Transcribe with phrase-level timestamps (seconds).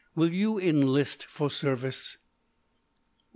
[0.15, 2.17] Will you enlist for service?"